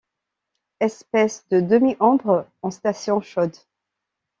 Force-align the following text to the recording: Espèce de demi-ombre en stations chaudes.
Espèce 0.79 1.45
de 1.51 1.61
demi-ombre 1.61 2.47
en 2.63 2.71
stations 2.71 3.21
chaudes. 3.21 3.59